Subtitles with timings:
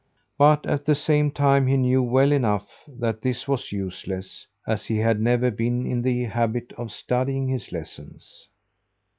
[0.35, 4.97] But at the same time he knew well enough that this was useless, as he
[4.97, 8.47] had never been in the habit of studying his lessons.